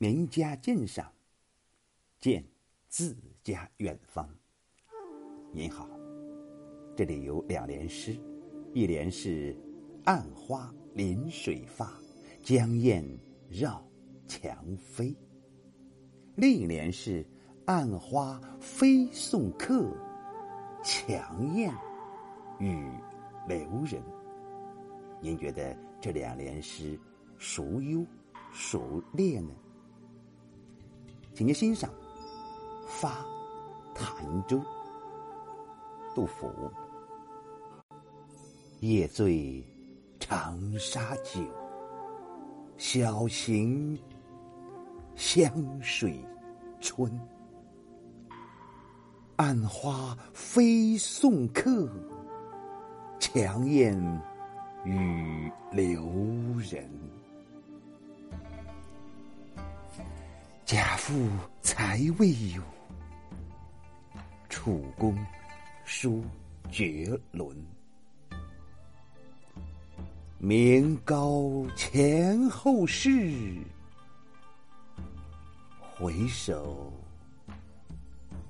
[0.00, 1.12] 名家鉴赏，
[2.20, 2.44] 见
[2.86, 4.32] 自家远方。
[5.52, 5.90] 您好，
[6.96, 8.16] 这里有两联诗，
[8.72, 9.56] 一联是
[10.06, 11.92] “暗花临水发，
[12.44, 13.04] 江燕
[13.48, 13.84] 绕
[14.28, 15.12] 墙飞”，
[16.36, 17.26] 另一联是
[17.66, 19.92] “暗花飞送客，
[20.84, 21.74] 墙燕
[22.60, 22.88] 与
[23.48, 24.00] 留人”。
[25.20, 26.96] 您觉得这两联诗
[27.36, 28.06] 孰优
[28.52, 29.52] 孰劣呢？
[31.38, 31.88] 请您欣赏
[32.88, 33.24] 《发
[33.94, 34.56] 潭州》。
[36.12, 36.50] 杜甫：
[38.80, 39.64] 夜醉
[40.18, 41.40] 长沙酒，
[42.76, 43.96] 小行
[45.14, 45.48] 湘
[45.80, 46.20] 水
[46.80, 47.08] 春。
[49.36, 51.88] 暗花飞送客，
[53.20, 53.96] 墙燕
[54.84, 56.02] 与留
[56.68, 57.07] 人。
[61.08, 61.26] 夫
[61.62, 62.62] 才未有，
[64.50, 65.16] 楚公
[65.86, 66.22] 书
[66.70, 67.56] 绝伦。
[70.36, 73.56] 名高前后世，
[75.80, 76.92] 回首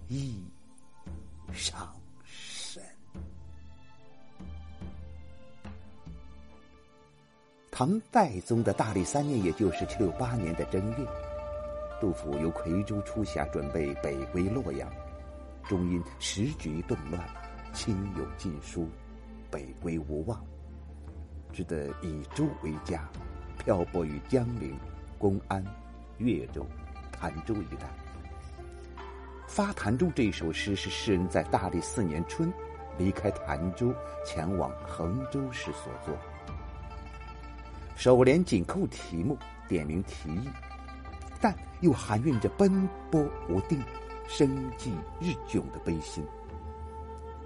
[0.08, 0.42] 亦
[1.52, 1.88] 伤
[2.24, 2.82] 身。
[7.70, 11.06] 唐代宗的大历三年，也就是七六八年的正月。
[12.00, 14.88] 杜甫由夔州出峡，准备北归洛阳，
[15.68, 17.22] 终因时局动乱，
[17.72, 18.88] 亲友尽疏，
[19.50, 20.40] 北归无望，
[21.52, 23.08] 只得以州为家，
[23.58, 24.76] 漂泊于江陵、
[25.18, 25.64] 公安、
[26.18, 26.64] 越州、
[27.10, 27.86] 潭州一带。
[29.46, 32.52] 《发潭州》这首诗是诗人在大历四年春
[32.96, 33.92] 离开潭州，
[34.24, 36.16] 前往衡州时所作。
[37.96, 40.48] 首联紧扣题目，点明题意。
[41.40, 43.82] 但又含蕴着奔波无定、
[44.28, 46.24] 生计日窘的悲心。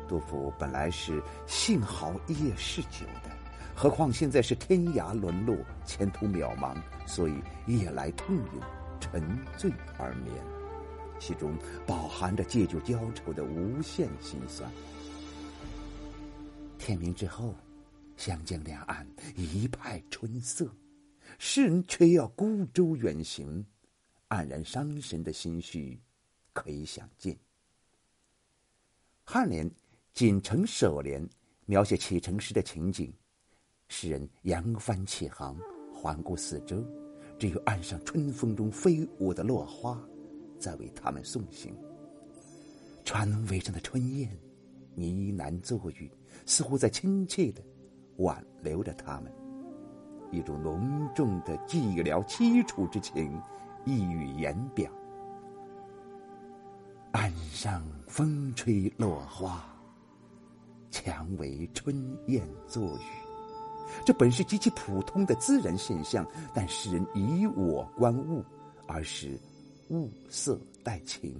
[0.08, 3.30] 杜甫本来是幸好夜是久的，
[3.74, 6.76] 何况现在是天涯沦落、前途渺茫，
[7.06, 7.34] 所以
[7.66, 8.60] 夜来痛饮、
[9.00, 9.22] 沉
[9.56, 10.34] 醉而眠，
[11.18, 11.54] 其中
[11.86, 14.70] 饱含着借酒浇愁的无限心酸。
[16.78, 17.54] 天明之后，
[18.16, 20.68] 湘江两岸一派春色，
[21.38, 23.64] 诗人却要孤舟远行。
[24.32, 26.00] 黯然伤神的心绪，
[26.54, 27.36] 可以想见。
[29.26, 29.70] 颔联
[30.14, 31.22] 锦城首联
[31.66, 33.12] 描写启程时的情景，
[33.88, 35.54] 诗人扬帆起航，
[35.92, 36.82] 环顾四周，
[37.38, 40.02] 只有岸上春风中飞舞的落花，
[40.58, 41.76] 在为他们送行。
[43.04, 44.34] 船尾上的春燕
[44.94, 46.10] 呢喃作语，
[46.46, 47.62] 似乎在亲切的
[48.16, 49.30] 挽留着他们，
[50.32, 53.38] 一种浓重的寂寥凄楚之情。
[53.84, 54.90] 溢于言表。
[57.12, 59.62] 岸上风吹落花，
[60.90, 63.02] 墙围春燕作语。
[64.06, 68.42] 这本是极其普通的自然现象，但诗人以我观物，
[68.86, 69.38] 而使
[69.90, 71.34] 物色带情，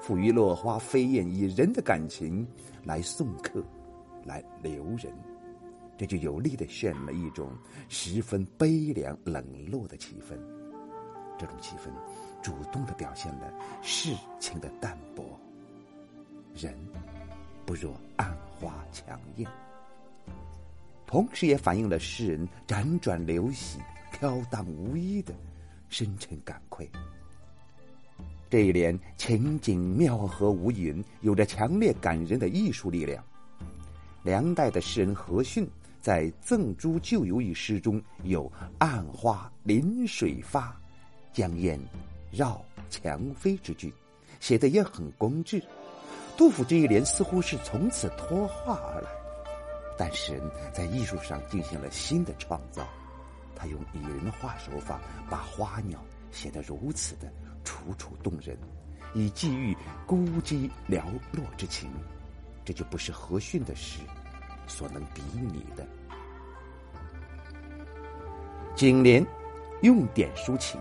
[0.00, 2.46] 赋予落花飞燕以人的感情
[2.82, 3.62] 来送客，
[4.24, 5.12] 来留人，
[5.98, 7.50] 这就有力的渲染了一种
[7.90, 10.38] 十分悲凉冷落的气氛。
[11.38, 11.90] 这种气氛，
[12.42, 13.52] 主动的表现了
[13.82, 15.24] 世情的淡薄。
[16.54, 16.72] 人
[17.66, 19.50] 不若暗花强艳，
[21.06, 23.80] 同时也反映了诗人辗转流徙、
[24.12, 25.34] 飘荡无依的
[25.88, 26.88] 深沉感愧。
[28.48, 33.24] 这一联情景妙合无垠，有着强烈感人的艺术力量。
[34.22, 35.68] 梁代的诗人何逊
[36.00, 40.80] 在《赠诸旧游》一诗中有“暗花临水发”。
[41.34, 41.78] 江燕
[42.30, 43.92] 绕墙飞之句，
[44.38, 45.60] 写的也很工致。
[46.36, 49.10] 杜甫这一联似乎是从此脱画而来，
[49.98, 52.86] 但诗人在艺术上进行了新的创造。
[53.56, 56.00] 他用拟人画手法，把花鸟
[56.30, 57.32] 写得如此的
[57.64, 58.56] 楚楚动人，
[59.12, 59.76] 以寄予
[60.06, 61.02] 孤寂寥
[61.32, 61.90] 落之情。
[62.64, 63.98] 这就不是何逊的诗
[64.68, 65.84] 所能比拟的。
[68.76, 69.24] 颈联
[69.82, 70.80] 用典抒情。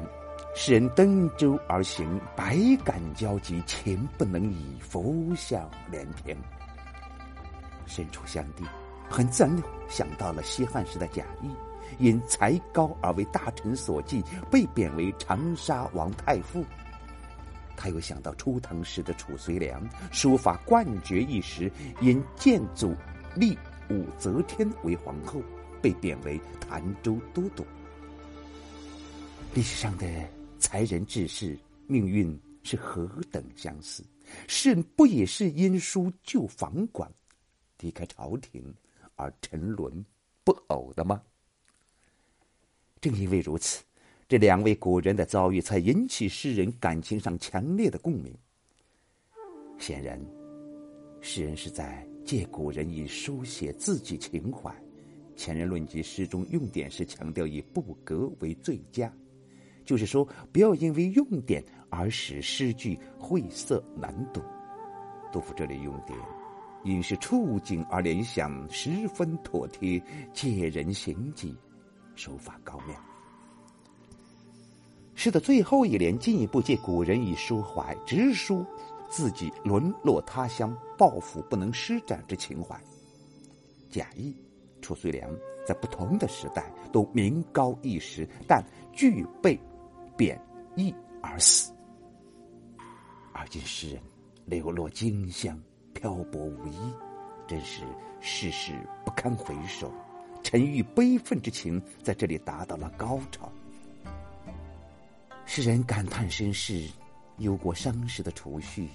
[0.55, 2.55] 使人登舟而行，百
[2.85, 6.37] 感交集，情不能已，浮想联翩。
[7.87, 8.63] 身处湘地，
[9.09, 11.49] 很自然的想到了西汉时的贾谊，
[11.97, 16.63] 因才高而为大臣所忌，被贬为长沙王太傅。
[17.75, 21.69] 他又想到初唐时的褚遂良，书法冠绝一时，
[21.99, 22.95] 因建祖
[23.35, 23.57] 立
[23.89, 25.41] 武则天为皇后，
[25.81, 27.65] 被贬为潭州都督。
[29.55, 30.05] 历史上的。
[30.63, 31.57] 才人志士
[31.87, 34.01] 命运是何等相似？
[34.47, 37.11] 诗人不也是因书旧房馆，
[37.81, 38.73] 离开朝廷
[39.15, 40.03] 而沉沦
[40.45, 41.21] 不偶的吗？
[43.01, 43.83] 正因为如此，
[44.29, 48.33] 这两位古人的遭遇才引起诗人感情上强烈的共鸣。
[49.77, 50.17] 显然，
[51.19, 54.73] 诗人是在借古人以书写自己情怀。
[55.35, 59.13] 前人论及诗中用典时，强调以不格为最佳，
[59.85, 64.43] 就是说，不要因为用典而使诗句晦涩难懂。
[65.31, 66.17] 杜甫这里用典，
[66.83, 70.01] 因是触景而联想，十分妥帖，
[70.31, 71.55] 借人行迹。
[72.15, 72.95] 手法高妙。
[75.15, 78.65] 诗的最后一联进一步借古人以抒怀直抒
[79.09, 82.79] 自己沦落他乡、抱负不能施展之情怀。
[83.89, 84.35] 贾谊、
[84.81, 85.29] 褚遂良
[85.67, 89.59] 在不同的时代都名高一时，但具备
[90.17, 90.39] 贬
[90.75, 91.73] 义而死。
[93.33, 94.01] 而今诗人
[94.45, 95.59] 流落荆襄，
[95.93, 96.93] 漂泊无依，
[97.47, 97.83] 真是
[98.21, 98.73] 世事
[99.05, 99.91] 不堪回首。
[100.43, 103.51] 沉郁悲愤之情在这里达到了高潮。
[105.45, 106.87] 诗人感叹身世，
[107.37, 108.89] 忧国伤时的愁绪，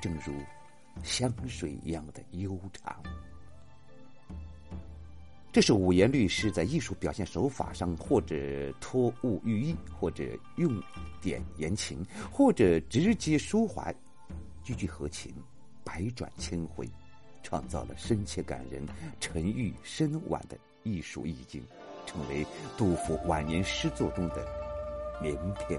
[0.00, 0.32] 正如
[1.02, 3.02] 香水一样的悠长。
[5.58, 10.22] 这是五言律诗在艺术表现手法上，或者托物寓意，或者
[10.54, 10.80] 用
[11.20, 11.98] 典言情，
[12.30, 13.92] 或者直接抒怀，
[14.62, 15.34] 句句合情，
[15.82, 16.88] 百转千回。
[17.42, 18.86] 创造了深切感人、
[19.18, 21.60] 沉郁深婉的艺术意境，
[22.06, 22.46] 成为
[22.76, 24.46] 杜甫晚年诗作中的
[25.20, 25.76] 名篇。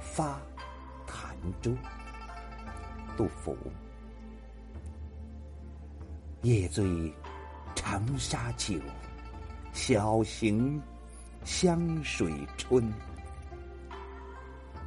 [0.00, 0.40] 发
[1.06, 1.76] 潭州，
[3.18, 3.54] 杜甫。
[6.42, 7.12] 夜醉
[7.74, 8.78] 长沙酒，
[9.72, 10.80] 晓行
[11.44, 12.92] 湘水春。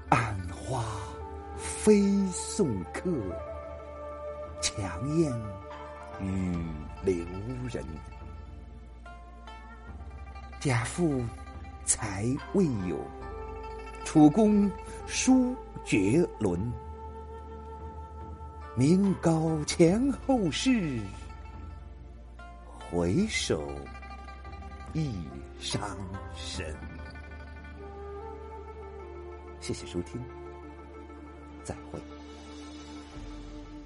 [0.07, 0.85] 暗花
[1.57, 3.11] 飞送客。
[4.61, 5.29] 强燕
[6.21, 6.55] 与
[7.03, 7.25] 留
[7.69, 7.83] 人，
[10.59, 11.21] 贾父
[11.83, 12.97] 才未有，
[14.05, 14.71] 楚公
[15.05, 15.53] 书
[15.83, 16.71] 绝伦。
[18.75, 20.99] 名高前后世，
[22.91, 23.73] 回首
[24.91, 25.15] 亦
[25.61, 25.97] 伤
[26.35, 26.75] 神。
[29.61, 30.21] 谢谢收听，
[31.63, 31.97] 再会。